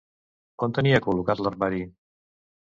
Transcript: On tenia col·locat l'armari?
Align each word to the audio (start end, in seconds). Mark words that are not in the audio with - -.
On 0.67 0.73
tenia 0.77 1.01
col·locat 1.09 1.45
l'armari? 1.49 1.85